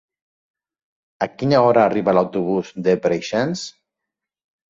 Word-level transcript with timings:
A 1.25 1.25
quina 1.41 1.59
hora 1.65 1.83
arriba 1.89 2.15
l'autobús 2.17 2.71
de 2.87 2.95
Preixens? 3.05 3.65